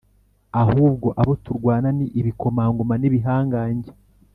[0.61, 3.91] ahubwo abo turwana ni Ibikomangoma, n'Ibihangange,